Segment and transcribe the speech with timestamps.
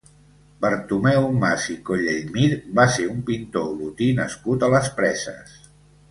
[0.63, 5.53] Bartomeu Mas i Collellmir va ser un pintor olotí nascut a les Preses.